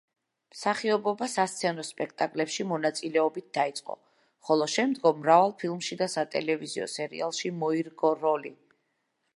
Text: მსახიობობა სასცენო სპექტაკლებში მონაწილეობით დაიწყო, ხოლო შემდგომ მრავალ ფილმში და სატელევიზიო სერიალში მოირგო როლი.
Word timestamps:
მსახიობობა 0.53 1.25
სასცენო 1.33 1.83
სპექტაკლებში 1.89 2.65
მონაწილეობით 2.71 3.51
დაიწყო, 3.59 3.97
ხოლო 4.49 4.69
შემდგომ 4.77 5.21
მრავალ 5.27 5.55
ფილმში 5.65 6.01
და 6.03 6.09
სატელევიზიო 6.17 6.91
სერიალში 6.97 7.55
მოირგო 7.61 8.15
როლი. 8.27 8.55